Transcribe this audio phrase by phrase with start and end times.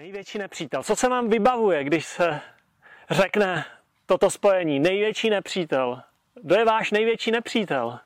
[0.00, 0.82] Největší nepřítel.
[0.82, 2.40] Co se vám vybavuje, když se
[3.10, 3.64] řekne
[4.06, 4.80] toto spojení?
[4.80, 6.02] Největší nepřítel.
[6.34, 7.98] Kdo je váš největší nepřítel?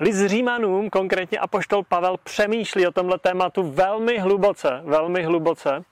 [0.00, 5.84] List Římanům, konkrétně Apoštol Pavel, přemýšlí o tomhle tématu velmi hluboce, velmi hluboce.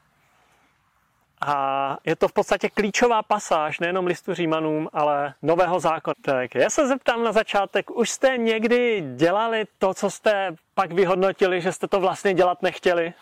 [1.46, 6.14] A je to v podstatě klíčová pasáž nejenom listu Římanům, ale nového zákona.
[6.22, 11.60] Tak já se zeptám na začátek, už jste někdy dělali to, co jste pak vyhodnotili,
[11.60, 13.14] že jste to vlastně dělat nechtěli?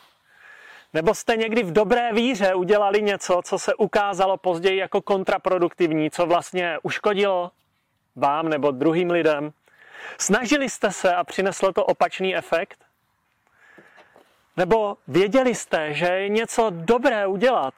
[0.93, 6.27] Nebo jste někdy v dobré víře udělali něco, co se ukázalo později jako kontraproduktivní, co
[6.27, 7.51] vlastně uškodilo
[8.17, 9.53] vám nebo druhým lidem?
[10.19, 12.85] Snažili jste se a přineslo to opačný efekt?
[14.57, 17.75] Nebo věděli jste, že je něco dobré udělat,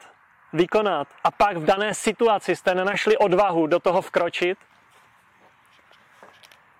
[0.53, 4.57] vykonat a pak v dané situaci jste nenašli odvahu do toho vkročit?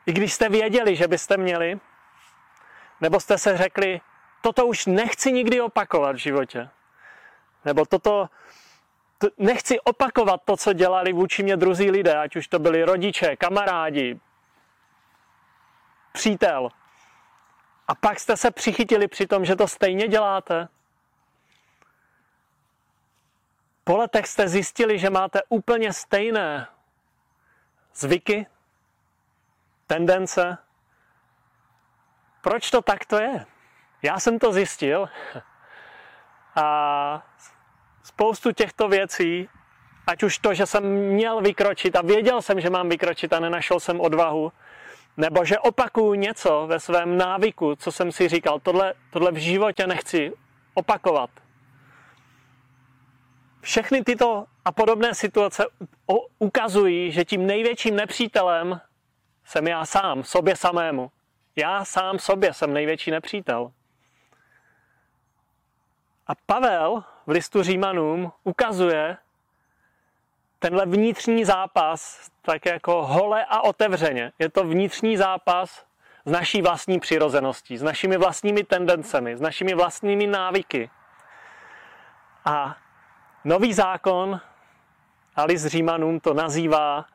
[0.06, 1.80] I když jste věděli, že byste měli?
[3.02, 4.02] Nebo jste se řekli,
[4.42, 6.70] toto už nechci nikdy opakovat v životě.
[7.66, 8.30] Nebo toto,
[9.18, 13.36] to, nechci opakovat to, co dělali vůči mě druzí lidé, ať už to byli rodiče,
[13.36, 14.20] kamarádi,
[16.12, 16.70] přítel.
[17.88, 20.68] A pak jste se přichytili při tom, že to stejně děláte.
[23.84, 26.68] Po letech jste zjistili, že máte úplně stejné
[27.94, 28.48] zvyky,
[29.88, 30.58] tendence.
[32.42, 33.46] Proč to takto je?
[34.04, 35.10] Já jsem to zjistil
[36.56, 37.28] a
[38.04, 39.50] spoustu těchto věcí,
[40.08, 43.80] ať už to, že jsem měl vykročit a věděl jsem, že mám vykročit a nenašel
[43.80, 44.52] jsem odvahu,
[45.18, 49.88] nebo že opakuju něco ve svém návyku, co jsem si říkal, tohle, tohle v životě
[49.88, 50.34] nechci
[50.74, 51.30] opakovat.
[53.62, 55.66] Všechny tyto a podobné situace
[56.40, 58.82] ukazují, že tím největším nepřítelem
[59.46, 61.12] jsem já sám, sobě samému.
[61.56, 63.72] Já sám sobě jsem největší nepřítel.
[66.32, 69.18] A Pavel v listu Římanům ukazuje
[70.60, 74.32] tenhle vnitřní zápas tak jako hole a otevřeně.
[74.40, 75.86] Je to vnitřní zápas
[76.26, 80.90] s naší vlastní přirozeností, s našimi vlastními tendencemi, s našimi vlastními návyky.
[82.46, 82.78] A
[83.44, 84.42] nový zákon,
[85.36, 87.06] a list Římanům to nazývá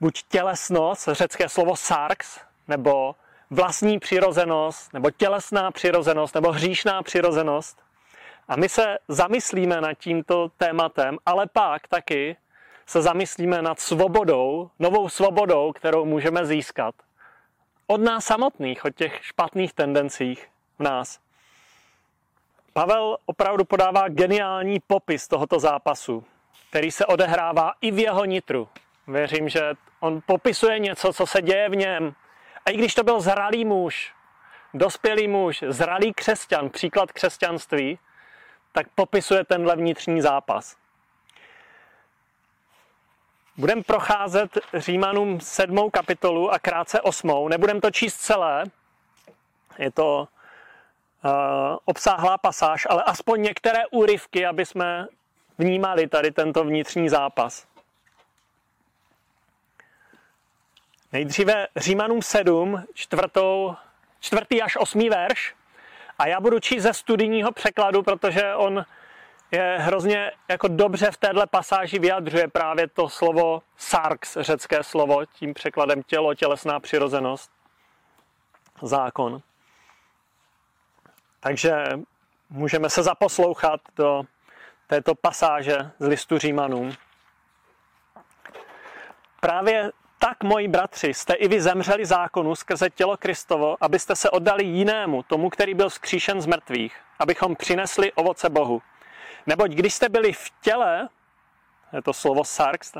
[0.00, 3.14] buď tělesnost, řecké slovo sarx, nebo
[3.52, 7.82] vlastní přirozenost, nebo tělesná přirozenost, nebo hříšná přirozenost.
[8.48, 12.36] A my se zamyslíme nad tímto tématem, ale pak taky
[12.86, 16.94] se zamyslíme nad svobodou, novou svobodou, kterou můžeme získat.
[17.86, 20.48] Od nás samotných, od těch špatných tendencích
[20.78, 21.20] v nás.
[22.72, 26.24] Pavel opravdu podává geniální popis tohoto zápasu,
[26.70, 28.68] který se odehrává i v jeho nitru.
[29.06, 32.14] Věřím, že on popisuje něco, co se děje v něm,
[32.66, 34.14] a i když to byl zralý muž,
[34.74, 37.98] dospělý muž, zralý křesťan, příklad křesťanství,
[38.72, 40.76] tak popisuje tenhle vnitřní zápas.
[43.56, 47.48] Budeme procházet Římanům sedmou kapitolu a krátce osmou.
[47.48, 48.64] Nebudem to číst celé,
[49.78, 50.28] je to
[51.24, 51.30] uh,
[51.84, 55.06] obsáhlá pasáž, ale aspoň některé úryvky, aby jsme
[55.58, 57.71] vnímali tady tento vnitřní zápas.
[61.12, 63.76] Nejdříve Římanům 7, čtvrtou,
[64.20, 65.54] čtvrtý až osmý verš.
[66.18, 68.84] A já budu číst ze studijního překladu, protože on
[69.50, 75.54] je hrozně jako dobře v téhle pasáži vyjadřuje právě to slovo sarx, řecké slovo, tím
[75.54, 77.50] překladem tělo, tělesná přirozenost,
[78.82, 79.42] zákon.
[81.40, 81.84] Takže
[82.50, 84.22] můžeme se zaposlouchat do
[84.86, 86.92] této pasáže z listu Římanům.
[89.40, 94.64] Právě tak, moji bratři, jste i vy zemřeli zákonu skrze tělo Kristovo, abyste se oddali
[94.64, 98.82] jinému, tomu, který byl vzkříšen z mrtvých, abychom přinesli ovoce Bohu.
[99.46, 101.08] Neboť když jste byli v těle,
[101.92, 102.92] je to slovo sarx,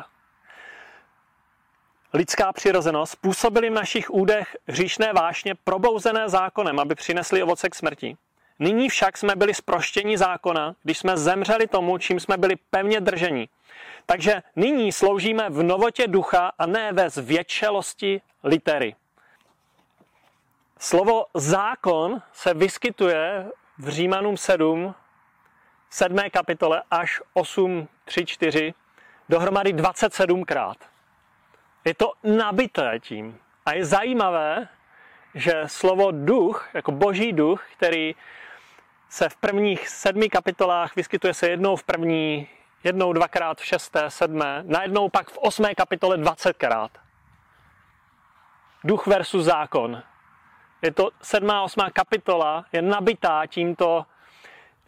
[2.12, 8.16] lidská přirozenost, působili v našich údech hříšné vášně probouzené zákonem, aby přinesli ovoce k smrti.
[8.58, 13.48] Nyní však jsme byli zproštěni zákona, když jsme zemřeli tomu, čím jsme byli pevně drženi.
[14.06, 18.94] Takže nyní sloužíme v novotě ducha a ne ve zvětšelosti litery.
[20.78, 23.46] Slovo zákon se vyskytuje
[23.78, 24.94] v Římanům 7,
[25.90, 26.18] 7.
[26.32, 28.74] kapitole až 8, 3, 4,
[29.28, 30.74] dohromady 27krát.
[31.84, 33.38] Je to nabité tím.
[33.66, 34.68] A je zajímavé,
[35.34, 38.14] že slovo duch, jako boží duch, který
[39.08, 42.48] se v prvních sedmi kapitolách vyskytuje se jednou v první,
[42.84, 46.90] jednou dvakrát v šesté, sedmé, najednou pak v osmé kapitole dvacetkrát.
[48.84, 50.02] Duch versus zákon.
[50.82, 54.06] Je to sedmá, osmá kapitola, je nabitá tímto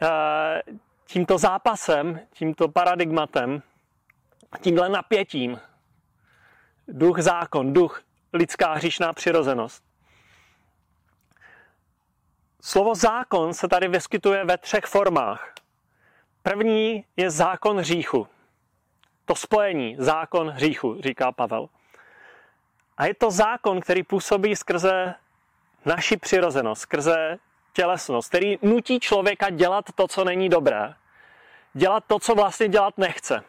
[0.02, 0.62] eh,
[1.06, 3.62] tímto zápasem, tímto paradigmatem,
[4.60, 5.60] tímhle napětím.
[6.88, 8.02] Duch zákon, duch
[8.32, 9.84] lidská hříšná přirozenost.
[12.60, 15.53] Slovo zákon se tady vyskytuje ve třech formách.
[16.44, 18.28] První je zákon hříchu.
[19.24, 21.68] To spojení, zákon hříchu, říká Pavel.
[22.96, 25.14] A je to zákon, který působí skrze
[25.84, 27.38] naši přirozenost, skrze
[27.72, 30.94] tělesnost, který nutí člověka dělat to, co není dobré.
[31.74, 33.42] Dělat to, co vlastně dělat nechce.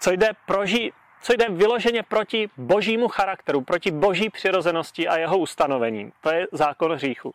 [0.00, 0.92] Co jde, proži,
[1.22, 6.12] co jde vyloženě proti božímu charakteru, proti boží přirozenosti a jeho ustanovením.
[6.20, 7.34] To je zákon hříchu.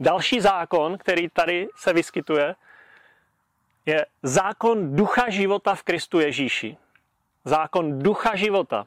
[0.00, 2.54] Další zákon, který tady se vyskytuje,
[3.86, 6.76] je zákon ducha života v Kristu Ježíši.
[7.44, 8.86] Zákon ducha života.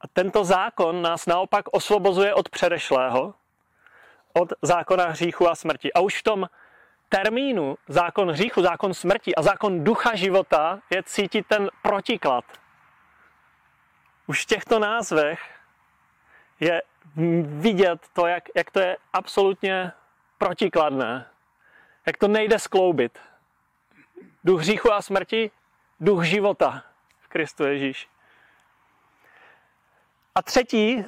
[0.00, 3.34] A tento zákon nás naopak osvobozuje od předešlého,
[4.32, 5.92] od zákona hříchu a smrti.
[5.92, 6.48] A už v tom
[7.08, 12.44] termínu zákon hříchu, zákon smrti a zákon ducha života je cítit ten protiklad.
[14.26, 15.40] Už v těchto názvech
[16.60, 16.82] je
[17.44, 19.92] vidět to, jak, jak to je absolutně
[20.38, 21.31] protikladné.
[22.06, 23.18] Jak to nejde skloubit.
[24.44, 25.50] Duch hříchu a smrti,
[26.00, 26.84] duch života
[27.20, 28.08] v Kristu Ježíši.
[30.34, 31.04] A třetí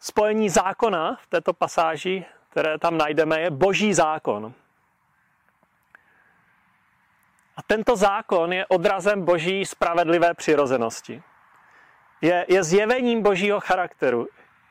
[0.00, 4.54] spojení zákona v této pasáži, které tam najdeme, je boží zákon.
[7.56, 11.22] A tento zákon je odrazem boží spravedlivé přirozenosti.
[12.20, 14.28] Je, je zjevením božího charakteru.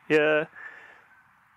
[0.09, 0.47] Je,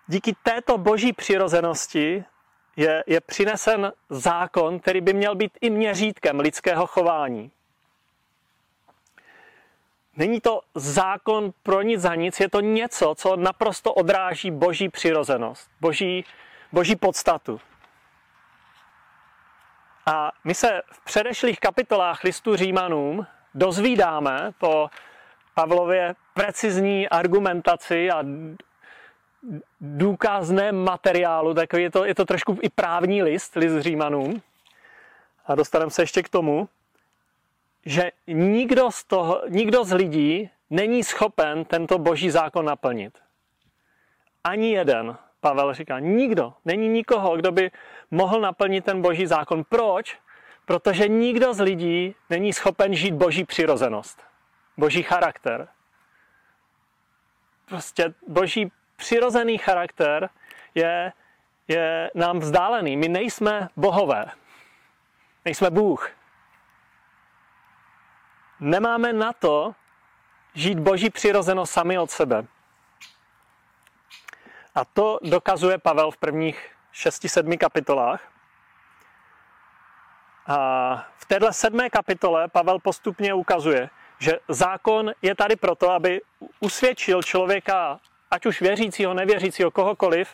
[0.07, 2.25] díky této boží přirozenosti
[2.75, 7.51] je, je přinesen zákon, který by měl být i měřítkem lidského chování.
[10.15, 15.71] Není to zákon pro nic za nic, je to něco, co naprosto odráží boží přirozenost,
[15.81, 16.25] boží,
[16.71, 17.61] boží podstatu.
[20.05, 24.89] A my se v předešlých kapitolách listu Římanům dozvídáme po
[25.53, 28.23] Pavlově precizní argumentaci a
[29.81, 34.41] důkazném materiálu, tak je to, je to trošku i právní list, list Římanům.
[35.45, 36.69] A dostaneme se ještě k tomu,
[37.85, 43.19] že nikdo z, toho, nikdo z lidí není schopen tento boží zákon naplnit.
[44.43, 47.71] Ani jeden, Pavel říká, nikdo, není nikoho, kdo by
[48.11, 49.63] mohl naplnit ten boží zákon.
[49.63, 50.17] Proč?
[50.65, 54.23] Protože nikdo z lidí není schopen žít boží přirozenost,
[54.77, 55.67] boží charakter.
[57.65, 60.29] Prostě boží přirozený charakter
[60.75, 61.13] je,
[61.67, 62.97] je nám vzdálený.
[62.97, 64.25] My nejsme bohové.
[65.45, 66.11] Nejsme Bůh
[68.63, 69.75] nemáme na to
[70.53, 72.45] žít boží přirozenost sami od sebe.
[74.75, 78.21] A to dokazuje Pavel v prvních 6-7 kapitolách.
[80.47, 86.21] A v této sedmé kapitole Pavel postupně ukazuje, že zákon je tady proto, aby
[86.59, 87.99] usvědčil člověka,
[88.33, 90.29] ať už věřícího, nevěřícího, kohokoliv,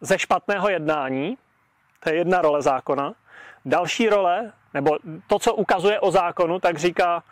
[0.00, 1.38] ze špatného jednání.
[2.00, 3.14] To je jedna role zákona.
[3.64, 7.22] Další role, nebo to, co ukazuje o zákonu, tak říká,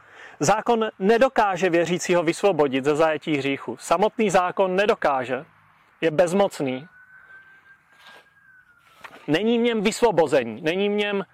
[0.41, 3.77] zákon nedokáže věřícího vysvobodit ze zajetí hříchu.
[3.81, 5.45] Samotný zákon nedokáže.
[6.01, 6.89] Je bezmocný.
[9.27, 10.63] Není v něm vysvobození.
[10.63, 11.25] Není v něm,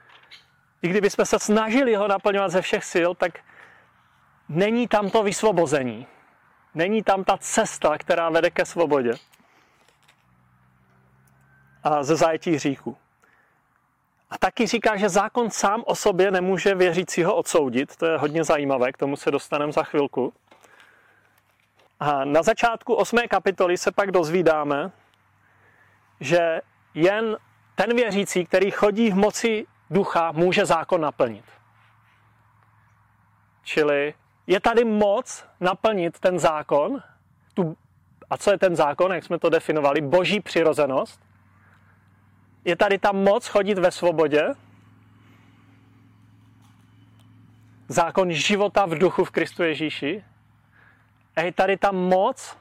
[0.83, 3.39] i kdybychom se snažili ho naplňovat ze všech sil, tak
[4.49, 6.07] není tam to vysvobození.
[6.77, 9.15] Není tam ta cesta, která vede ke svobodě.
[11.83, 12.97] A ze zajetí hříchu.
[14.31, 17.97] A taky říká, že zákon sám o sobě nemůže věřícího odsoudit.
[17.97, 20.33] To je hodně zajímavé, k tomu se dostaneme za chvilku.
[22.01, 23.19] A na začátku 8.
[23.31, 24.91] kapitoly se pak dozvídáme,
[26.21, 26.61] že
[26.95, 27.37] jen
[27.75, 31.45] ten věřící, který chodí v moci ducha, může zákon naplnit.
[33.63, 34.15] Čili
[34.47, 37.03] je tady moc naplnit ten zákon,
[37.55, 37.77] tu,
[38.31, 41.21] a co je ten zákon, jak jsme to definovali, boží přirozenost,
[42.65, 44.55] je tady ta moc chodit ve svobodě,
[47.89, 50.25] zákon života v duchu v Kristu Ježíši.
[51.37, 52.57] A je tady ta moc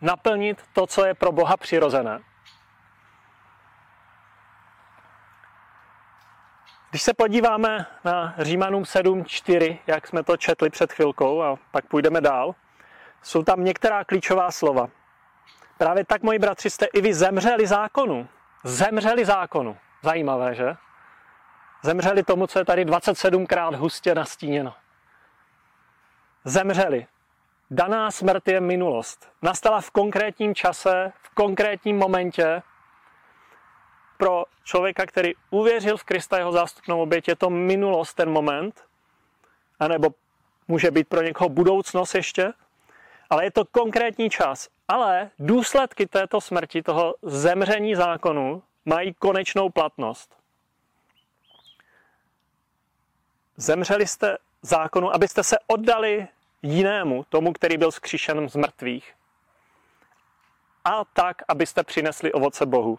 [0.00, 2.20] naplnit to, co je pro Boha přirozené.
[6.90, 12.20] Když se podíváme na Římanům 7.4, jak jsme to četli před chvilkou a pak půjdeme
[12.20, 12.54] dál,
[13.22, 14.88] jsou tam některá klíčová slova.
[15.78, 18.28] Právě tak, moji bratři, jste i vy zemřeli zákonu
[18.64, 19.76] zemřeli zákonu.
[20.02, 20.76] Zajímavé, že?
[21.82, 24.74] Zemřeli tomu, co je tady 27krát hustě nastíněno.
[26.44, 27.06] Zemřeli.
[27.70, 29.32] Daná smrt je minulost.
[29.42, 32.62] Nastala v konkrétním čase, v konkrétním momentě.
[34.18, 38.84] Pro člověka, který uvěřil v Krista jeho zástupnou oběť, je to minulost, ten moment,
[39.80, 40.08] anebo
[40.68, 42.52] může být pro někoho budoucnost ještě,
[43.30, 44.68] ale je to konkrétní čas.
[44.88, 50.36] Ale důsledky této smrti, toho zemření zákonu, mají konečnou platnost.
[53.56, 56.28] Zemřeli jste zákonu, abyste se oddali
[56.62, 59.14] jinému, tomu, který byl zkříšen z mrtvých.
[60.84, 62.98] A tak, abyste přinesli ovoce Bohu.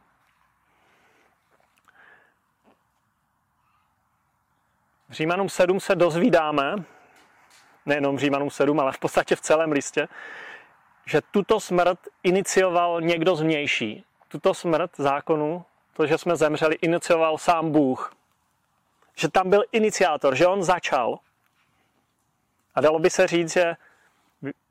[5.09, 6.75] V Římanům 7 se dozvídáme,
[7.85, 10.07] nejenom v Římanům 7, ale v podstatě v celém listě,
[11.05, 14.03] že tuto smrt inicioval někdo zvnější.
[14.27, 18.13] Tuto smrt zákonu, to, že jsme zemřeli, inicioval sám Bůh.
[19.15, 21.19] Že tam byl iniciátor, že on začal.
[22.75, 23.75] A dalo by se říct, že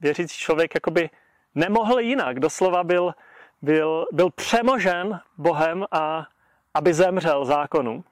[0.00, 1.10] věřící člověk jakoby
[1.54, 2.40] nemohl jinak.
[2.40, 3.14] Doslova byl,
[3.62, 6.26] byl, byl přemožen Bohem a
[6.74, 8.04] aby zemřel zákonu.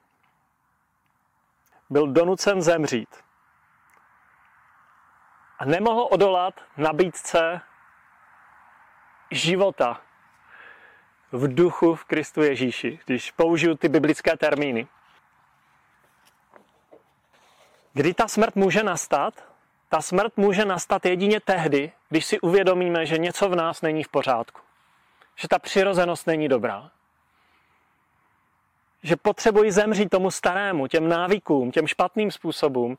[1.89, 3.09] Byl donucen zemřít.
[5.59, 7.61] A nemohl odolat nabídce
[9.31, 10.01] života
[11.31, 14.87] v duchu v Kristu Ježíši, když použiju ty biblické termíny.
[17.93, 19.47] Kdy ta smrt může nastat?
[19.89, 24.07] Ta smrt může nastat jedině tehdy, když si uvědomíme, že něco v nás není v
[24.07, 24.61] pořádku.
[25.35, 26.91] Že ta přirozenost není dobrá.
[29.03, 32.97] Že potřebuji zemřít tomu starému, těm návykům, těm špatným způsobům,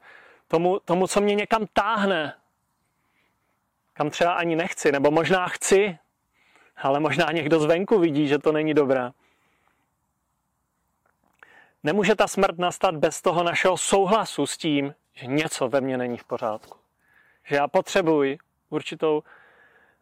[0.48, 2.34] tomu, tomu, co mě někam táhne,
[3.92, 5.98] kam třeba ani nechci, nebo možná chci,
[6.76, 9.10] ale možná někdo zvenku vidí, že to není dobré.
[11.82, 16.18] Nemůže ta smrt nastat bez toho našeho souhlasu s tím, že něco ve mně není
[16.18, 16.78] v pořádku.
[17.44, 18.38] Že já potřebuji
[18.70, 19.22] určitou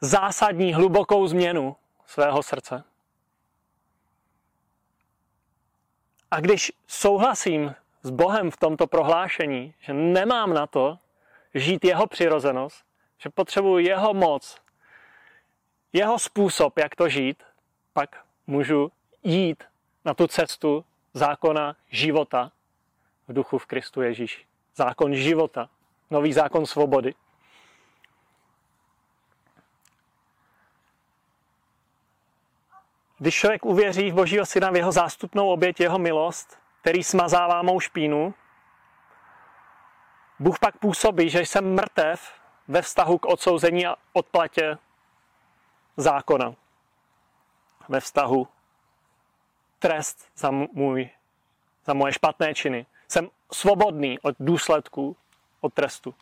[0.01, 1.77] zásadní, hlubokou změnu
[2.07, 2.85] svého srdce.
[6.31, 10.99] A když souhlasím s Bohem v tomto prohlášení, že nemám na to
[11.55, 12.85] žít jeho přirozenost,
[13.19, 14.59] že potřebuji jeho moc,
[15.93, 17.43] jeho způsob, jak to žít,
[17.93, 18.93] pak můžu
[19.23, 19.65] jít
[20.05, 22.53] na tu cestu zákona života
[23.29, 24.47] v duchu v Kristu Ježíši.
[24.75, 25.69] Zákon života,
[26.11, 27.15] nový zákon svobody.
[33.19, 37.81] Když člověk uvěří v Božího syna, v jeho zástupnou oběť, jeho milost, který smazává mou
[37.81, 38.35] špínu,
[40.39, 42.33] Bůh pak působí, že jsem mrtev
[42.69, 44.79] ve vztahu k odsouzení a odplatě
[45.97, 46.55] zákona.
[47.89, 48.49] Ve vztahu
[49.79, 51.11] trest za, můj,
[51.85, 52.87] za moje špatné činy.
[53.09, 55.17] Jsem svobodný od důsledků,
[55.61, 56.15] od trestu.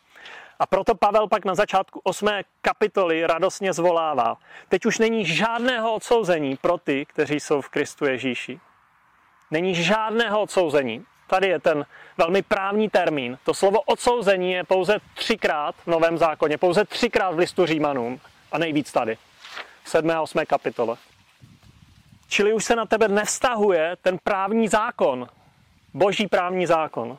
[0.59, 2.27] A proto Pavel pak na začátku 8.
[2.61, 4.37] kapitoly radostně zvolává.
[4.69, 8.59] Teď už není žádného odsouzení pro ty, kteří jsou v Kristu Ježíši.
[9.51, 11.05] Není žádného odsouzení.
[11.27, 11.85] Tady je ten
[12.17, 13.37] velmi právní termín.
[13.43, 18.19] To slovo odsouzení je pouze třikrát v Novém zákoně, pouze třikrát v listu Římanům
[18.51, 19.17] a nejvíc tady.
[19.83, 20.11] V 7.
[20.11, 20.45] a 8.
[20.45, 20.97] kapitole.
[22.27, 25.27] Čili už se na tebe nevztahuje ten právní zákon,
[25.93, 27.17] boží právní zákon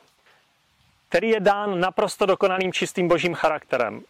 [1.09, 4.01] který je dán naprosto dokonalým čistým božím charakterem.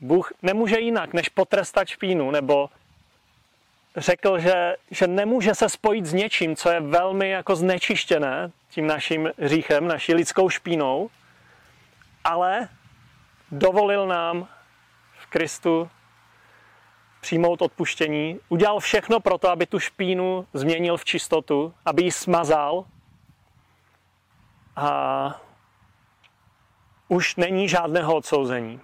[0.00, 2.70] Bůh nemůže jinak, než potrestat špínu, nebo
[3.96, 9.30] řekl, že, že nemůže se spojit s něčím, co je velmi jako znečištěné tím naším
[9.38, 11.10] říchem, naší lidskou špínou,
[12.24, 12.68] ale
[13.50, 14.48] dovolil nám
[15.18, 15.90] v Kristu
[17.20, 18.40] přijmout odpuštění.
[18.48, 22.84] Udělal všechno pro to, aby tu špínu změnil v čistotu, aby ji smazal.
[24.76, 25.40] A
[27.10, 28.80] už není žádného odsouzení.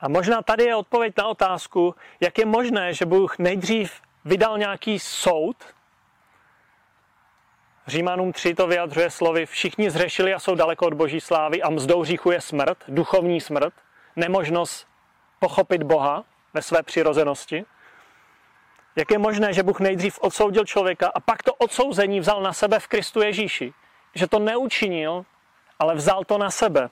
[0.00, 4.98] A možná tady je odpověď na otázku, jak je možné, že Bůh nejdřív vydal nějaký
[4.98, 5.56] soud.
[7.86, 12.04] Římanům 3 to vyjadřuje slovy, všichni zřešili a jsou daleko od boží slávy a mzdou
[12.04, 13.74] říchu je smrt, duchovní smrt,
[14.16, 14.86] nemožnost
[15.38, 16.24] pochopit Boha
[16.54, 17.64] ve své přirozenosti.
[18.96, 22.78] Jak je možné, že Bůh nejdřív odsoudil člověka a pak to odsouzení vzal na sebe
[22.78, 23.74] v Kristu Ježíši?
[24.14, 25.24] Že to neučinil
[25.82, 26.90] ale vzal to na sebe.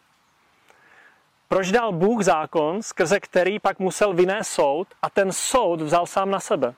[1.49, 6.31] Proč dal Bůh zákon, skrze který pak musel vynést soud a ten soud vzal sám
[6.31, 6.75] na sebe?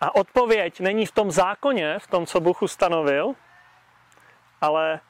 [0.00, 3.34] A odpověď není v tom zákoně, v tom, co Bůh ustanovil,
[4.60, 5.00] ale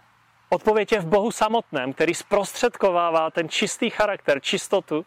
[0.48, 5.06] odpověď je v Bohu samotném, který zprostředkovává ten čistý charakter, čistotu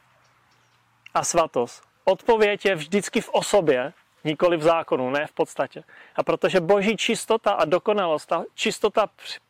[1.14, 1.84] a svatost.
[2.04, 5.84] Odpověď je vždycky v osobě, nikoli v zákonu, ne v podstatě.
[6.16, 9.10] A protože boží čistota a dokonalost, ta čistota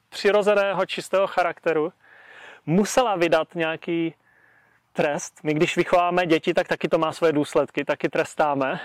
[0.10, 1.94] přirozeného čistého charakteru,
[2.66, 4.16] musela vydat nějaký
[4.94, 5.40] trest.
[5.44, 8.80] My když vychováme děti, tak taky to má své důsledky, taky trestáme.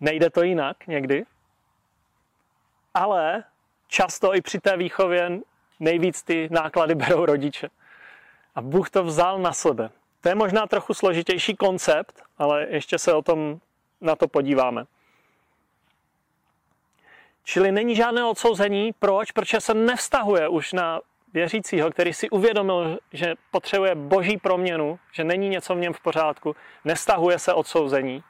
[0.00, 1.24] nejde to jinak někdy,
[2.94, 3.44] ale
[3.88, 5.40] často i při té výchově
[5.80, 7.68] nejvíc ty náklady berou rodiče.
[8.54, 9.90] A Bůh to vzal na sebe.
[10.20, 13.60] To je možná trochu složitější koncept, ale ještě se o tom
[14.00, 14.84] na to podíváme.
[17.44, 18.92] Čili není žádné odsouzení.
[18.92, 19.30] Proč?
[19.30, 21.00] Protože se nevztahuje už na
[21.32, 26.56] věřícího, který si uvědomil, že potřebuje boží proměnu, že není něco v něm v pořádku,
[26.84, 28.24] nevztahuje se odsouzení.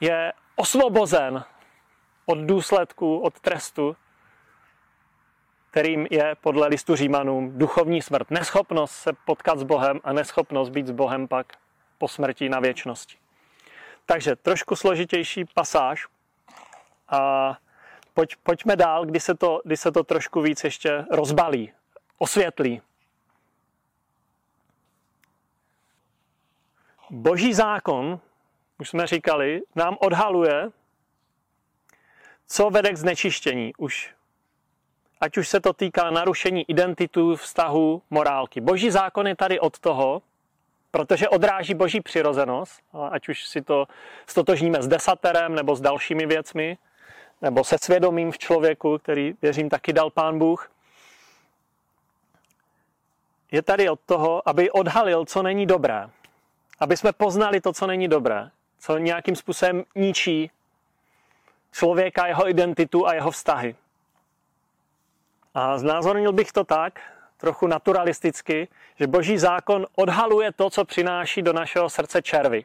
[0.00, 1.44] Je osvobozen
[2.26, 3.96] od důsledku, od trestu,
[5.70, 8.30] kterým je podle listu Římanům duchovní smrt.
[8.30, 11.46] Neschopnost se potkat s Bohem a neschopnost být s Bohem pak
[11.98, 13.16] po smrti na věčnosti.
[14.06, 16.06] Takže trošku složitější pasáž.
[17.08, 17.58] A
[18.14, 21.72] pojď, pojďme dál, kdy se, to, kdy se to trošku víc ještě rozbalí,
[22.18, 22.82] osvětlí.
[27.10, 28.20] Boží zákon,
[28.78, 30.70] už jsme říkali, nám odhaluje,
[32.46, 33.72] co vede k znečištění.
[33.78, 34.14] Už,
[35.20, 38.60] ať už se to týká narušení identitu, vztahu, morálky.
[38.60, 40.22] Boží zákon je tady od toho,
[40.90, 43.86] protože odráží boží přirozenost, ať už si to
[44.26, 46.78] stotožníme s desaterem nebo s dalšími věcmi,
[47.42, 50.70] nebo se svědomím v člověku, který, věřím, taky dal pán Bůh.
[53.52, 56.10] Je tady od toho, aby odhalil, co není dobré.
[56.78, 58.50] Aby jsme poznali to, co není dobré.
[58.78, 60.50] Co nějakým způsobem ničí
[61.72, 63.76] člověka, jeho identitu a jeho vztahy.
[65.54, 67.00] A znázornil bych to tak,
[67.36, 72.64] trochu naturalisticky, že boží zákon odhaluje to, co přináší do našeho srdce červy,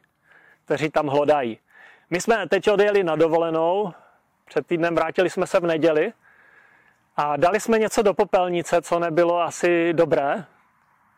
[0.65, 1.59] kteří tam hlodají.
[2.09, 3.93] My jsme teď odjeli na dovolenou,
[4.45, 6.13] před týdnem vrátili jsme se v neděli
[7.17, 10.45] a dali jsme něco do popelnice, co nebylo asi dobré.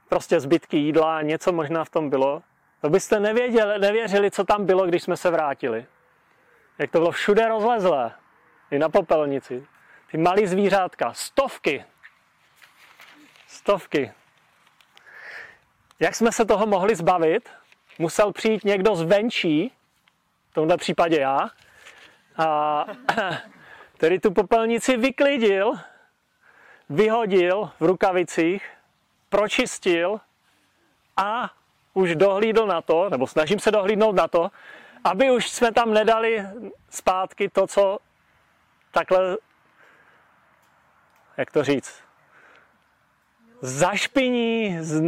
[0.09, 2.41] Prostě zbytky jídla, něco možná v tom bylo.
[2.81, 5.85] To byste nevěděli, nevěřili, co tam bylo, když jsme se vrátili.
[6.77, 8.11] Jak to bylo všude rozlezlé.
[8.71, 9.67] I na popelnici.
[10.11, 11.85] Ty malý zvířátka, stovky.
[13.53, 14.11] Stovky.
[15.99, 17.49] Jak jsme se toho mohli zbavit?
[17.99, 19.71] Musel přijít někdo zvenčí,
[20.51, 21.49] v tomto případě já,
[22.37, 22.85] a
[23.97, 25.73] který tu popelnici vyklidil,
[26.89, 28.71] vyhodil v rukavicích,
[29.29, 30.19] pročistil
[31.17, 31.53] a
[31.93, 34.51] už dohlídl na to, nebo snažím se dohlídnout na to,
[35.03, 36.45] aby už jsme tam nedali
[36.89, 37.99] zpátky to, co
[38.91, 39.37] takhle,
[41.37, 42.02] jak to říct,
[43.63, 45.01] zašpiní, z,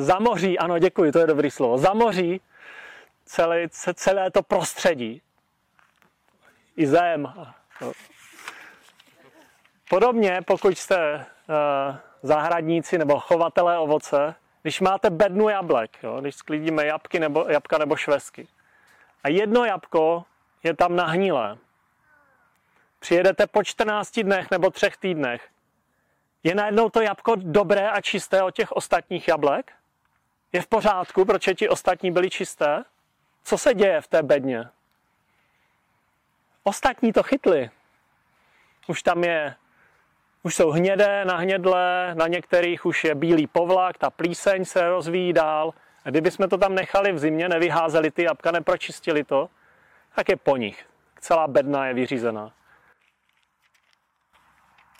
[0.00, 2.40] zamoří, ano děkuji, to je dobrý slovo, zamoří
[3.24, 5.22] celé, celé to prostředí.
[6.76, 7.32] I zem.
[9.88, 16.86] Podobně, pokud jste uh, zahradníci nebo chovatelé ovoce, když máte bednu jablek, jo, když sklidíme
[16.86, 18.48] jabky nebo, jabka nebo švesky,
[19.24, 20.24] a jedno jabko
[20.62, 21.58] je tam nahnilé,
[22.98, 25.48] přijedete po 14 dnech nebo třech týdnech,
[26.42, 29.72] je najednou to jabko dobré a čisté od těch ostatních jablek?
[30.52, 32.84] Je v pořádku, proč ti ostatní byli čisté?
[33.44, 34.68] Co se děje v té bedně?
[36.62, 37.70] Ostatní to chytli.
[38.86, 39.54] Už tam je,
[40.42, 45.74] už jsou hnědé, nahnědlé, na některých už je bílý povlak, ta plíseň se rozvíjí dál.
[46.04, 49.48] A kdyby jsme to tam nechali v zimě, nevyházeli ty jabka, nepročistili to,
[50.14, 50.86] tak je po nich.
[51.20, 52.52] Celá bedna je vyřízená.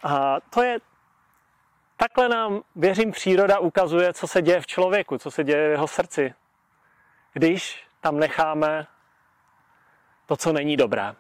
[0.03, 0.79] A to je,
[2.01, 5.89] takhle nám, věřím, příroda ukazuje, co se děje v člověku, co se děje v jeho
[5.89, 6.35] srdci,
[7.33, 8.87] když tam necháme
[10.27, 11.15] to, co není dobré.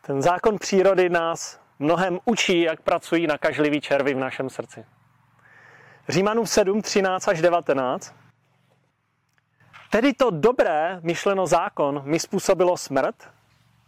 [0.00, 4.86] Ten zákon přírody nás mnohem učí, jak pracují nakažliví červy v našem srdci.
[6.08, 8.14] Římanům 7, 13 až 19.
[9.90, 13.30] Tedy to dobré, myšleno zákon, mi způsobilo smrt?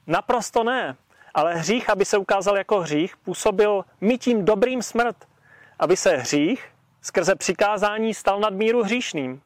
[0.07, 0.97] Naprosto ne.
[1.35, 5.17] Ale hřích, aby se ukázal jako hřích, působil mi tím dobrým smrt,
[5.79, 6.69] aby se hřích
[7.01, 9.43] skrze přikázání stal nad míru hříšným.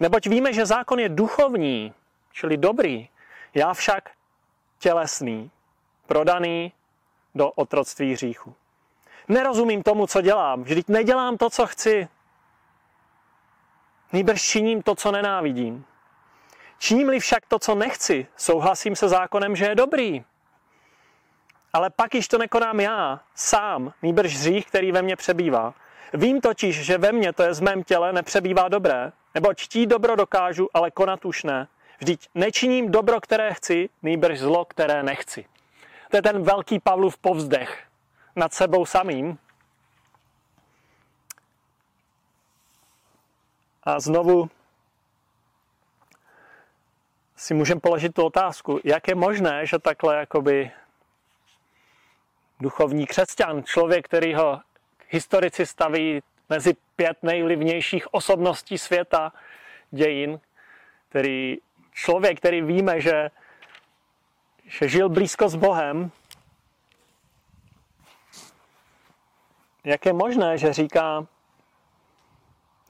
[0.00, 1.94] Neboť víme, že zákon je duchovní,
[2.32, 3.08] čili dobrý,
[3.54, 4.10] já však
[4.78, 5.50] tělesný
[6.06, 6.72] prodaný
[7.34, 8.54] do otroctví hříchu.
[9.28, 10.62] Nerozumím tomu, co dělám.
[10.62, 12.08] Vždyť nedělám to, co chci.
[14.12, 15.84] Nýbrž činím to, co nenávidím.
[16.78, 20.24] Činím-li však to, co nechci, souhlasím se zákonem, že je dobrý.
[21.72, 25.74] Ale pak již to nekonám já, sám, nýbrž hřích, který ve mně přebývá.
[26.14, 30.16] Vím totiž, že ve mně, to je z mém těle, nepřebývá dobré, nebo čtí dobro
[30.16, 31.68] dokážu, ale konat už ne.
[31.98, 35.44] Vždyť nečiním dobro, které chci, nýbrž zlo, které nechci.
[36.10, 37.84] To je ten velký Pavlův povzdech
[38.36, 39.38] nad sebou samým.
[43.82, 44.50] A znovu,
[47.36, 50.70] si můžeme položit tu otázku, jak je možné, že takhle jakoby
[52.60, 54.60] duchovní křesťan, člověk, který ho
[55.08, 59.32] historici staví mezi pět nejvlivnějších osobností světa,
[59.90, 60.40] dějin,
[61.08, 61.58] který
[61.92, 63.30] člověk, který víme, že,
[64.64, 66.10] že žil blízko s Bohem,
[69.84, 71.26] jak je možné, že říká,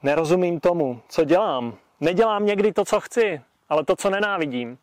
[0.03, 1.77] nerozumím tomu, co dělám.
[1.99, 4.77] Nedělám někdy to, co chci, ale to, co nenávidím.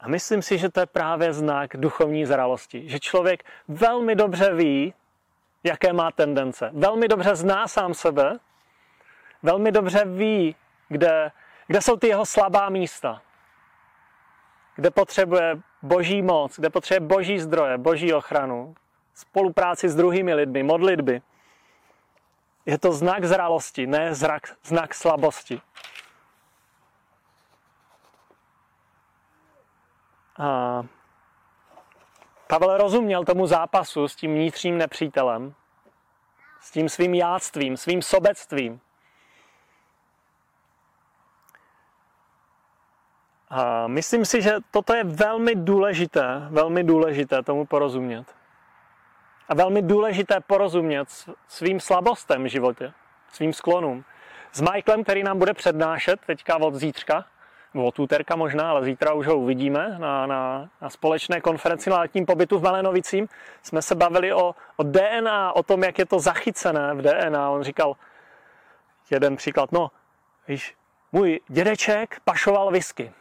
[0.00, 2.88] A myslím si, že to je právě znak duchovní zralosti.
[2.88, 4.94] Že člověk velmi dobře ví,
[5.64, 6.70] jaké má tendence.
[6.72, 8.38] Velmi dobře zná sám sebe,
[9.42, 10.56] velmi dobře ví,
[10.88, 11.30] kde,
[11.66, 13.22] kde jsou ty jeho slabá místa.
[14.76, 18.74] Kde potřebuje boží moc, kde potřebuje boží zdroje, boží ochranu,
[19.14, 21.22] spolupráci s druhými lidmi, modlitby.
[22.66, 25.60] Je to znak zralosti, ne zrak, znak slabosti.
[32.46, 35.54] Pavel rozuměl tomu zápasu s tím vnitřním nepřítelem,
[36.60, 38.80] s tím svým jáctvím, svým sobectvím.
[43.50, 48.34] A myslím si, že toto je velmi důležité, velmi důležité tomu porozumět.
[49.48, 51.08] A velmi důležité porozumět
[51.48, 52.92] svým slabostem v životě,
[53.32, 54.04] svým sklonům.
[54.52, 57.24] S Michaelem, který nám bude přednášet teďka od zítřka,
[57.74, 62.26] od úterka možná, ale zítra už ho uvidíme na, na, na společné konferenci na letním
[62.26, 63.28] pobytu v Malenovicím,
[63.62, 67.50] jsme se bavili o, o DNA, o tom, jak je to zachycené v DNA.
[67.50, 67.96] On říkal,
[69.10, 69.90] jeden příklad, no,
[70.48, 70.74] víš,
[71.12, 73.12] můj dědeček pašoval whisky.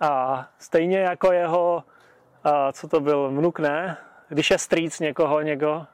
[0.00, 1.84] A stejně jako jeho,
[2.44, 3.96] a co to byl, vnuk, ne?
[4.28, 5.86] Když je strýc někoho, někoho,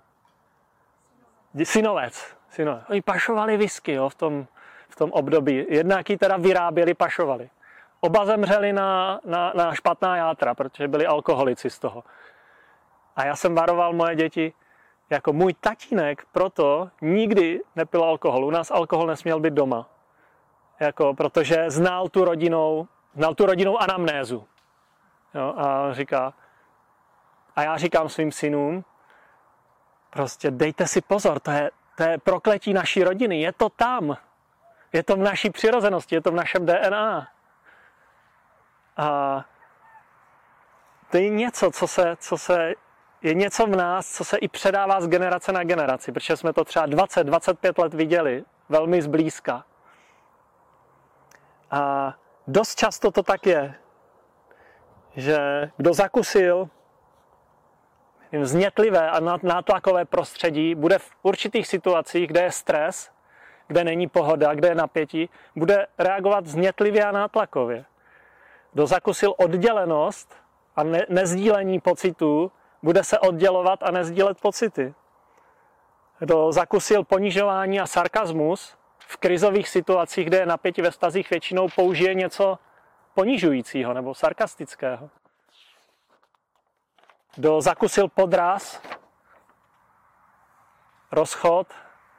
[1.64, 2.84] synovec, synovec.
[2.90, 4.46] Oni pašovali whisky, jo, v tom,
[4.88, 5.66] v tom období.
[5.68, 7.50] Jednak ji teda vyráběli, pašovali.
[8.00, 12.04] Oba zemřeli na, na, na špatná játra, protože byli alkoholici z toho.
[13.16, 14.52] A já jsem varoval moje děti,
[15.10, 18.44] jako můj tatínek proto nikdy nepil alkohol.
[18.44, 19.88] U nás alkohol nesměl být doma.
[20.80, 24.46] Jako, protože znal tu rodinou, znal tu rodinou anamnézu.
[25.34, 26.32] Jo, a říká,
[27.56, 28.84] a já říkám svým synům,
[30.10, 34.16] prostě dejte si pozor, to je, to je prokletí naší rodiny, je to tam.
[34.92, 37.28] Je to v naší přirozenosti, je to v našem DNA.
[38.96, 39.44] A
[41.10, 42.74] to je něco, co se, co se
[43.22, 46.64] je něco v nás, co se i předává z generace na generaci, protože jsme to
[46.64, 49.64] třeba 20-25 let viděli velmi zblízka.
[51.70, 52.14] A
[52.46, 53.74] dost často to tak je,
[55.16, 55.38] že
[55.76, 56.68] kdo zakusil
[58.42, 63.10] znětlivé a nátlakové prostředí, bude v určitých situacích, kde je stres,
[63.66, 67.84] kde není pohoda, kde je napětí, bude reagovat znětlivě a nátlakově.
[68.72, 70.34] Kdo zakusil oddělenost
[70.76, 72.52] a ne- nezdílení pocitů,
[72.82, 74.94] bude se oddělovat a nezdílet pocity.
[76.18, 82.14] Kdo zakusil ponižování a sarkazmus, v krizových situacích, kde je napětí ve stazích, většinou použije
[82.14, 82.58] něco
[83.14, 85.10] ponižujícího nebo sarkastického.
[87.34, 88.82] Kdo zakusil podraz,
[91.12, 91.66] rozchod,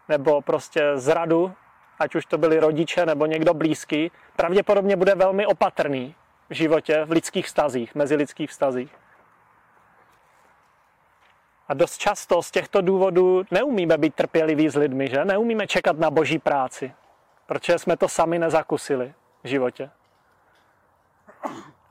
[0.10, 1.54] nebo prostě zradu,
[2.00, 6.16] ať už to byli rodiče nebo někdo blízký, pravděpodobně bude velmi opatrný
[6.50, 8.96] v životě, v lidských vztazích, mezi lidských vztazích.
[11.68, 15.26] A dost často z těchto důvodů neumíme být trpěliví s lidmi, že?
[15.26, 16.94] Neumíme čekat na boží práci,
[17.46, 19.90] protože jsme to sami nezakusili v životě.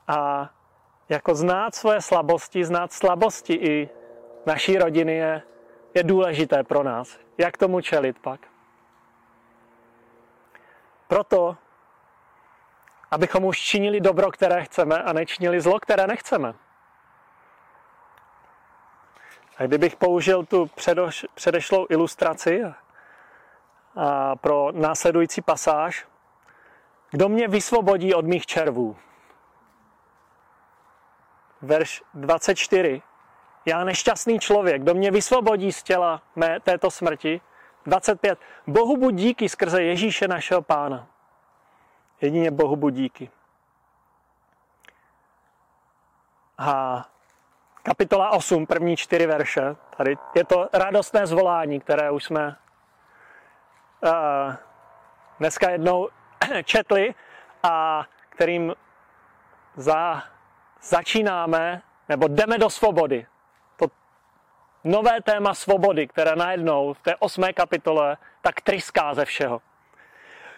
[0.07, 0.49] A
[1.09, 3.89] jako znát svoje slabosti, znát slabosti i
[4.45, 5.41] naší rodiny je
[5.97, 7.19] je důležité pro nás.
[7.37, 8.39] Jak tomu čelit pak?
[11.07, 11.57] Proto,
[13.11, 16.53] abychom už činili dobro, které chceme a nečinili zlo, které nechceme.
[19.57, 22.63] A kdybych použil tu předoš, předešlou ilustraci
[23.95, 26.07] a pro následující pasáž,
[27.11, 28.97] kdo mě vysvobodí od mých červů?
[31.61, 33.01] Verš 24
[33.67, 37.41] já nešťastný člověk, kdo mě vysvobodí z těla mé této smrti.
[37.85, 38.39] 25.
[38.67, 41.07] Bohu buď díky skrze Ježíše našeho pána.
[42.21, 43.29] Jedině Bohu buď díky.
[46.57, 47.05] A
[47.83, 49.75] kapitola 8, první čtyři verše.
[49.97, 52.55] Tady je to radostné zvolání, které už jsme
[54.03, 54.55] uh,
[55.39, 56.09] dneska jednou
[56.63, 57.15] četli
[57.63, 58.75] a kterým
[59.75, 60.23] za,
[60.81, 63.27] začínáme, nebo jdeme do svobody
[64.83, 69.61] nové téma svobody, které najednou v té osmé kapitole tak tryská ze všeho.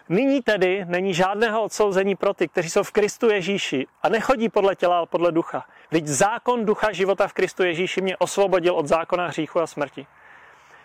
[0.08, 4.76] Nyní tedy není žádného odsouzení pro ty, kteří jsou v Kristu Ježíši a nechodí podle
[4.76, 5.64] těla, ale podle ducha.
[5.90, 10.06] Vždyť zákon ducha života v Kristu Ježíši mě osvobodil od zákona hříchu a smrti.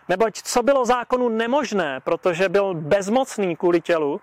[0.09, 4.21] Neboť co bylo zákonu nemožné, protože byl bezmocný kvůli tělu,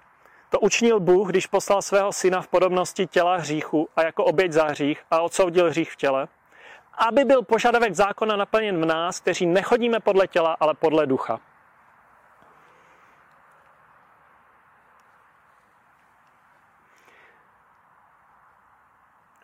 [0.51, 4.65] to učinil Bůh, když poslal svého syna v podobnosti těla hříchu a jako oběť za
[4.65, 6.29] hřích a odsoudil hřích v těle,
[7.09, 11.41] aby byl požadavek zákona naplněn v nás, kteří nechodíme podle těla, ale podle ducha.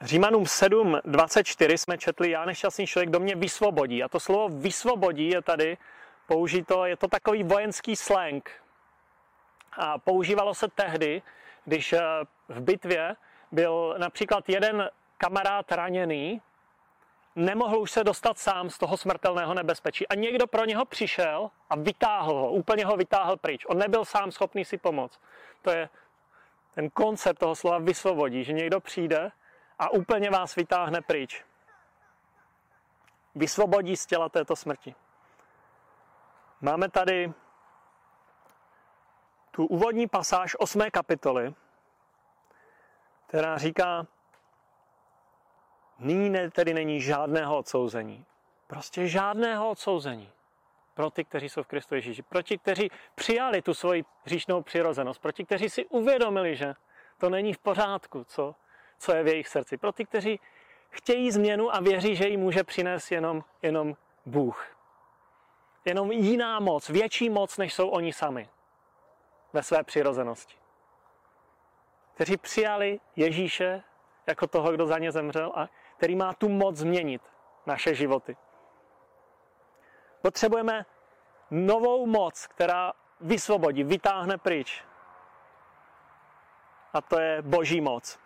[0.01, 4.03] Římanům 7.24 jsme četli, já nešťastný člověk, do mě vysvobodí.
[4.03, 5.77] A to slovo vysvobodí je tady
[6.27, 8.51] použito, je to takový vojenský slang.
[9.73, 11.23] A používalo se tehdy,
[11.65, 12.01] když eh,
[12.49, 13.17] v bitvě
[13.53, 16.41] byl například jeden kamarád raněný,
[17.37, 20.09] nemohl už se dostat sám z toho smrtelného nebezpečí.
[20.09, 23.65] A někdo pro něho přišel a vytáhl ho, úplně ho vytáhl pryč.
[23.69, 25.21] On nebyl sám schopný si pomoct.
[25.63, 25.89] To je
[26.75, 29.33] ten koncept toho slova vysvobodí, že někdo přijde
[29.79, 31.45] a úplně vás vytáhne pryč.
[33.35, 34.95] Vysvobodí z těla této smrti.
[36.61, 37.33] Máme tady
[39.51, 40.81] tu úvodní pasáž 8.
[40.91, 41.55] kapitoly,
[43.27, 44.07] která říká,
[45.99, 48.25] nyní tedy není žádného odsouzení.
[48.67, 50.29] Prostě žádného odsouzení
[50.95, 55.23] pro ty, kteří jsou v Kristu Ježíši, pro ti, kteří přijali tu svoji hříšnou přirozenost,
[55.23, 56.75] pro ti, kteří si uvědomili, že
[57.19, 58.55] to není v pořádku, co
[58.99, 59.77] co je v jejich srdci.
[59.77, 60.41] Pro ty, kteří
[60.91, 64.67] chtějí změnu a věří, že ji může přinést jenom, jenom Bůh.
[65.85, 68.49] Jenom jiná moc, větší moc, než jsou oni sami
[69.53, 70.57] ve své přirozenosti.
[72.15, 73.83] Kteří přijali Ježíše
[74.27, 77.23] jako toho, kdo za ně zemřel a který má tu moc změnit
[77.67, 78.37] naše životy.
[80.23, 80.87] Potřebujeme
[81.51, 84.85] novou moc, která vysvobodí, vytáhne pryč.
[86.95, 88.19] A to je boží moc.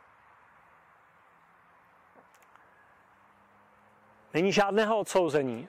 [4.35, 5.69] Není žádného odsouzení.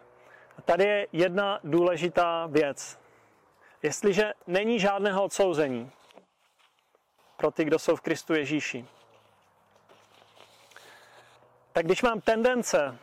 [0.57, 2.99] A tady je jedna důležitá věc.
[3.81, 5.91] Jestliže není žádného odsouzení
[7.37, 8.87] pro ty, kdo jsou v Kristu Ježíši,
[11.73, 12.97] tak když mám tendence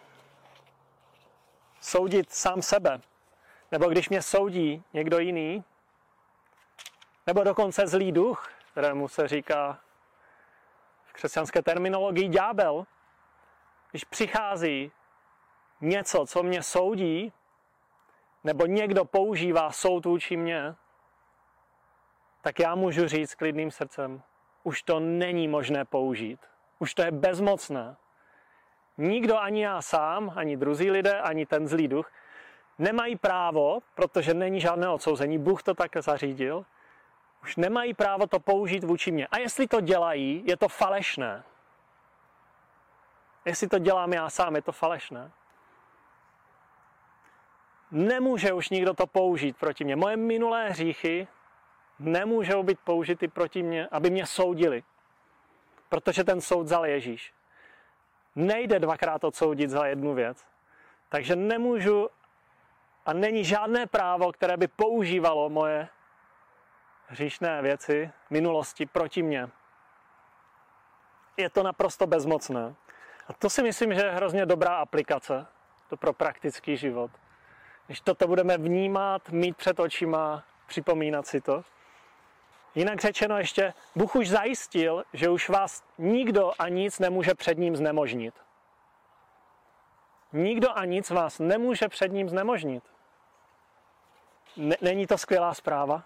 [1.80, 3.00] soudit sám sebe,
[3.72, 5.64] nebo když mě soudí někdo jiný,
[7.26, 9.78] nebo dokonce zlý duch, kterému se říká
[11.04, 12.86] v křesťanské terminologii ďábel,
[13.90, 14.92] když přichází
[15.80, 17.32] něco, co mě soudí,
[18.44, 20.74] nebo někdo používá soud vůči mě,
[22.42, 24.22] tak já můžu říct klidným srdcem,
[24.62, 26.40] už to není možné použít.
[26.78, 27.96] Už to je bezmocné.
[29.00, 32.12] Nikdo, ani já sám, ani druzí lidé, ani ten zlý duch,
[32.78, 36.64] nemají právo, protože není žádné odsouzení, Bůh to tak zařídil,
[37.42, 39.26] už nemají právo to použít vůči mě.
[39.26, 41.44] A jestli to dělají, je to falešné.
[43.44, 45.30] Jestli to dělám já sám, je to falešné
[47.90, 49.96] nemůže už nikdo to použít proti mě.
[49.96, 51.28] Moje minulé hříchy
[51.98, 54.82] nemůžou být použity proti mě, aby mě soudili.
[55.88, 57.32] Protože ten soud vzal Ježíš.
[58.36, 60.46] Nejde dvakrát odsoudit za jednu věc.
[61.08, 62.08] Takže nemůžu
[63.06, 65.88] a není žádné právo, které by používalo moje
[67.06, 69.48] hříšné věci minulosti proti mně.
[71.36, 72.74] Je to naprosto bezmocné.
[73.28, 75.46] A to si myslím, že je hrozně dobrá aplikace
[75.88, 77.10] to pro praktický život.
[77.86, 81.64] Když toto budeme vnímat, mít před očima, připomínat si to.
[82.74, 87.76] Jinak řečeno ještě, Bůh už zajistil, že už vás nikdo a nic nemůže před ním
[87.76, 88.34] znemožnit.
[90.32, 92.84] Nikdo a nic vás nemůže před ním znemožnit.
[94.80, 96.02] Není to skvělá zpráva?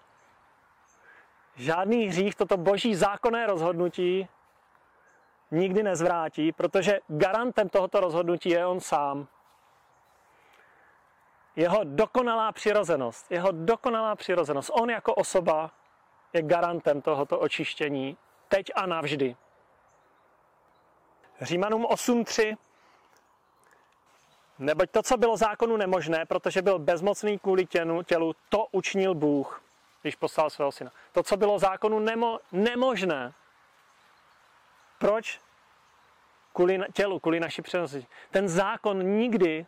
[1.55, 4.27] Žádný hřích toto boží zákonné rozhodnutí
[5.51, 9.27] nikdy nezvrátí, protože garantem tohoto rozhodnutí je on sám
[11.55, 14.71] jeho dokonalá přirozenost, jeho dokonalá přirozenost.
[14.73, 15.71] On jako osoba
[16.35, 18.17] je garantem tohoto očištění
[18.47, 19.35] teď a navždy.
[21.41, 22.57] Římanům 8.3
[24.59, 29.61] Neboť to, co bylo zákonu nemožné, protože byl bezmocný kvůli tělu, tělu to učinil Bůh,
[30.01, 30.91] když poslal svého syna.
[31.11, 33.33] To, co bylo zákonu nemo, nemožné.
[34.99, 35.41] Proč?
[36.53, 38.07] Kvůli tělu, kvůli naší přirozenosti.
[38.31, 39.65] Ten zákon nikdy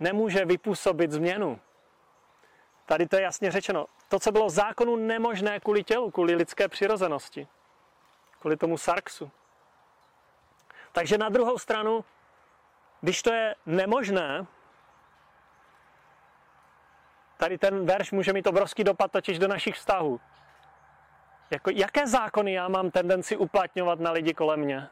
[0.00, 1.60] nemůže vypůsobit změnu.
[2.86, 3.86] Tady to je jasně řečeno.
[4.10, 7.48] To, co bylo zákonu nemožné kvůli tělu, kvůli lidské přirozenosti,
[8.40, 9.30] kvůli tomu sarksu.
[10.92, 12.04] Takže na druhou stranu,
[13.00, 14.46] když to je nemožné,
[17.36, 20.20] tady ten verš může mít obrovský dopad totiž do našich vztahů.
[21.50, 24.88] Jako, jaké zákony já mám tendenci uplatňovat na lidi kolem mě?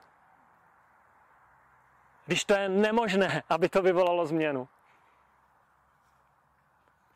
[2.26, 4.68] Když to je nemožné, aby to vyvolalo změnu.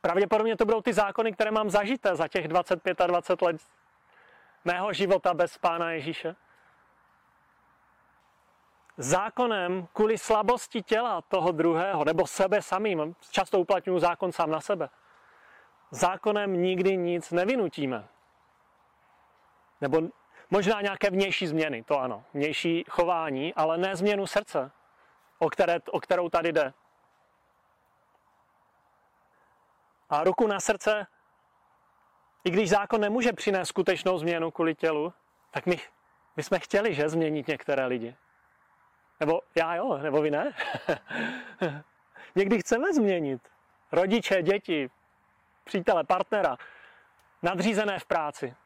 [0.02, 3.56] Pravděpodobně to budou ty zákony, které mám zažité za těch 25 a 20 let
[4.64, 6.36] mého života bez Pána Ježíše.
[8.96, 14.88] Zákonem kvůli slabosti těla toho druhého, nebo sebe samým, často uplatňuji zákon sám na sebe,
[15.90, 18.08] zákonem nikdy nic nevynutíme.
[19.80, 20.00] Nebo
[20.50, 24.70] možná nějaké vnější změny, to ano, vnější chování, ale ne změnu srdce,
[25.38, 26.72] o, které, o kterou tady jde.
[30.12, 31.06] A ruku na srdce,
[32.44, 35.12] i když zákon nemůže přinést skutečnou změnu kvůli tělu,
[35.50, 35.80] tak my,
[36.36, 38.16] my jsme chtěli, že, změnit některé lidi.
[39.20, 40.52] Nebo já jo, nebo vy ne.
[42.34, 43.48] Někdy chceme změnit.
[43.92, 44.90] Rodiče, děti,
[45.64, 46.56] přítele, partnera,
[47.42, 48.56] nadřízené v práci.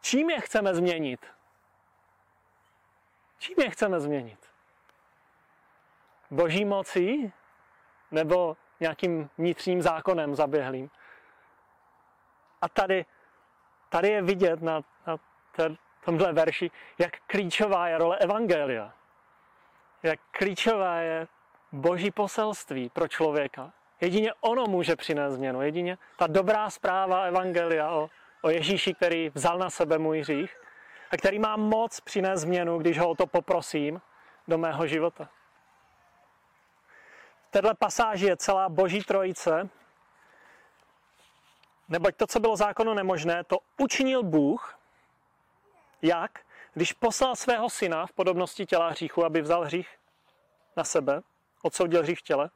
[0.00, 1.26] Čím je chceme změnit?
[3.38, 4.50] Čím je chceme změnit?
[6.30, 7.32] Boží mocí?
[8.10, 10.90] Nebo nějakým vnitřním zákonem zaběhlým?
[12.62, 13.04] A tady,
[13.88, 15.16] tady je vidět na, na
[16.04, 18.92] tomhle verši, jak klíčová je role Evangelia.
[20.02, 21.26] Jak klíčová je
[21.72, 23.72] boží poselství pro člověka.
[24.00, 25.62] Jedině ono může přinést změnu.
[25.62, 28.10] Jedině ta dobrá zpráva Evangelia o,
[28.42, 30.56] o Ježíši, který vzal na sebe můj hřích
[31.10, 34.00] a který má moc přinést změnu, když ho o to poprosím
[34.48, 35.28] do mého života.
[37.50, 39.68] Této pasáži je celá boží trojice,
[41.88, 44.78] neboť to, co bylo zákonu nemožné, to učinil Bůh,
[46.02, 46.40] jak?
[46.74, 49.88] Když poslal svého syna v podobnosti těla hříchu, aby vzal hřích
[50.76, 51.20] na sebe,
[51.62, 52.50] odsoudil hřích v těle,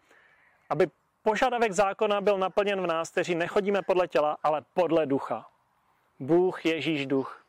[0.71, 0.87] aby
[1.23, 5.47] požadavek zákona byl naplněn v nás, kteří nechodíme podle těla, ale podle ducha.
[6.19, 7.45] Bůh Ježíš duch.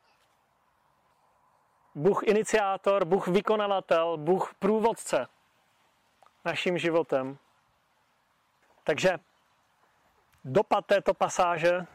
[1.95, 5.27] Bůh iniciátor, Bůh vykonavatel, Bůh průvodce
[6.45, 7.37] naším životem.
[8.83, 9.17] Takže
[10.43, 11.85] dopad této pasáže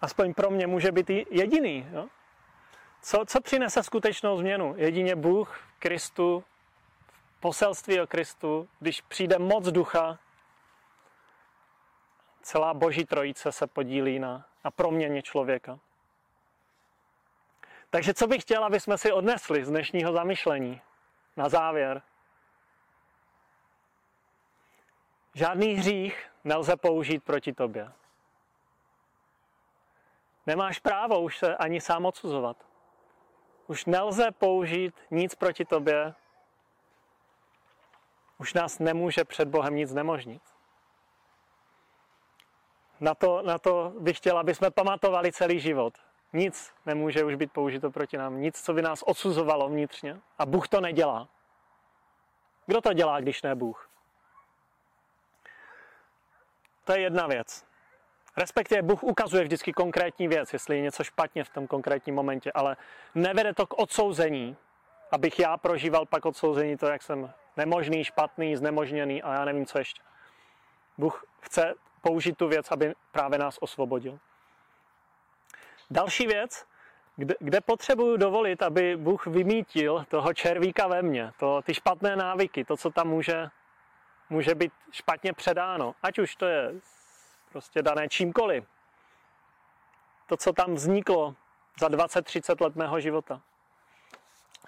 [0.00, 1.88] aspoň pro mě může být jediný.
[1.92, 2.08] Jo?
[3.02, 4.74] Co, co přinese skutečnou změnu?
[4.76, 6.44] Jedině Bůh, Kristu,
[7.40, 10.18] poselství o Kristu, když přijde moc ducha,
[12.42, 15.78] celá boží trojice se podílí na, na proměně člověka.
[17.90, 20.80] Takže co bych chtěl, aby jsme si odnesli z dnešního zamyšlení
[21.36, 22.02] na závěr?
[25.34, 27.92] Žádný hřích nelze použít proti tobě.
[30.46, 32.56] Nemáš právo už se ani sám odsuzovat.
[33.66, 36.14] Už nelze použít nic proti tobě.
[38.38, 40.42] Už nás nemůže před Bohem nic nemožnit.
[43.00, 45.98] Na to, na to bych chtěl, aby jsme pamatovali celý život.
[46.32, 48.40] Nic nemůže už být použito proti nám.
[48.40, 50.20] Nic, co by nás odsuzovalo vnitřně.
[50.38, 51.28] A Bůh to nedělá.
[52.66, 53.90] Kdo to dělá, když ne Bůh?
[56.84, 57.66] To je jedna věc.
[58.36, 62.76] Respektive Bůh ukazuje vždycky konkrétní věc, jestli je něco špatně v tom konkrétním momentě, ale
[63.14, 64.56] nevede to k odsouzení,
[65.10, 69.78] abych já prožíval pak odsouzení to, jak jsem nemožný, špatný, znemožněný a já nevím, co
[69.78, 70.02] ještě.
[70.98, 74.18] Bůh chce použít tu věc, aby právě nás osvobodil.
[75.90, 76.66] Další věc,
[77.16, 82.64] kde, kde potřebuju dovolit, aby Bůh vymítil toho červíka ve mně, to, ty špatné návyky,
[82.64, 83.48] to, co tam může,
[84.30, 85.94] může být špatně předáno.
[86.02, 86.72] Ať už to je
[87.52, 88.64] prostě dané čímkoliv.
[90.26, 91.34] To, co tam vzniklo
[91.80, 93.40] za 20-30 let mého života.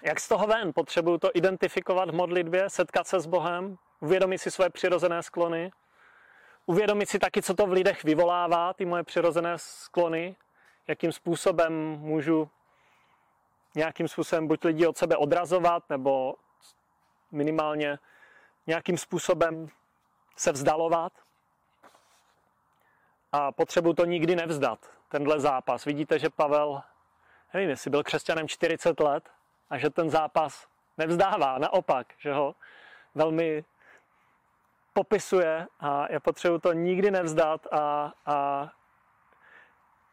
[0.03, 0.73] Jak z toho ven?
[0.73, 5.71] Potřebuju to identifikovat v modlitbě, setkat se s Bohem, uvědomit si své přirozené sklony,
[6.65, 10.35] uvědomit si taky, co to v lidech vyvolává, ty moje přirozené sklony,
[10.89, 12.49] jakým způsobem můžu
[13.75, 16.35] nějakým způsobem buď lidi od sebe odrazovat, nebo
[17.31, 17.99] minimálně
[18.67, 19.67] nějakým způsobem
[20.35, 21.13] se vzdalovat
[23.31, 25.85] a potřebuji to nikdy nevzdat, tenhle zápas.
[25.85, 26.81] Vidíte, že Pavel,
[27.53, 29.29] nevím, jestli byl křesťanem 40 let
[29.69, 30.67] a že ten zápas
[30.97, 32.55] nevzdává, naopak, že ho
[33.15, 33.63] velmi
[34.93, 38.71] popisuje a já potřebuji to nikdy nevzdat a, a,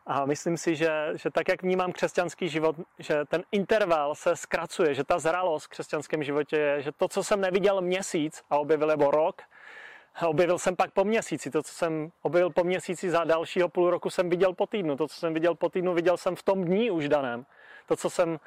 [0.06, 4.94] a myslím si, že, že tak, jak vnímám křesťanský život, že ten interval se zkracuje,
[4.94, 8.88] že ta zralost v křesťanském životě je, že to, co jsem neviděl měsíc a objevil
[8.88, 9.42] nebo rok,
[10.26, 11.50] objevil jsem pak po měsíci.
[11.50, 14.96] To, co jsem objevil po měsíci za dalšího půl roku, jsem viděl po týdnu.
[14.96, 17.46] To, co jsem viděl po týdnu, viděl jsem v tom dní už daném.
[17.86, 18.40] To, co jsem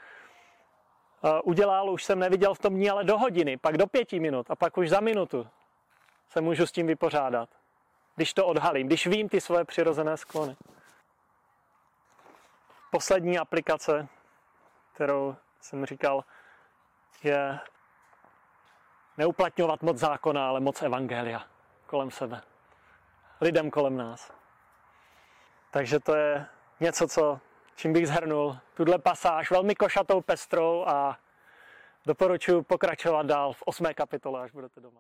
[1.44, 4.56] udělal, už jsem neviděl v tom dní, ale do hodiny, pak do pěti minut a
[4.56, 5.48] pak už za minutu
[6.30, 7.50] se můžu s tím vypořádat.
[8.16, 10.56] Když to odhalím, když vím ty svoje přirozené sklony.
[12.92, 14.08] Poslední aplikace,
[14.94, 16.24] kterou jsem říkal,
[17.24, 17.60] je
[19.18, 21.46] neuplatňovat moc zákona, ale moc evangelia
[21.86, 22.42] kolem sebe.
[23.42, 24.32] Lidem kolem nás.
[25.72, 26.46] Takže to je
[26.80, 27.40] něco, co,
[27.76, 31.18] čím bych zhrnul tuhle pasáž velmi košatou, pestrou a
[32.06, 35.00] doporučuji pokračovat dál v osmé kapitole, až budete doma.